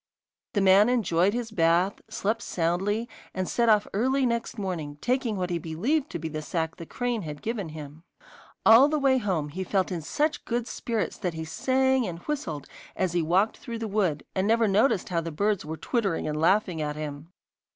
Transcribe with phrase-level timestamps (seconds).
[0.55, 5.51] The man enjoyed his bath, slept soundly, and set off early next morning, taking what
[5.51, 8.01] he believed to be the sack the crane had given him.
[8.65, 12.65] All the way home he felt in such good spirits that he sang and whistled
[12.95, 16.41] as he walked through the wood, and never noticed how the birds were twittering and
[16.41, 17.31] laughing at him.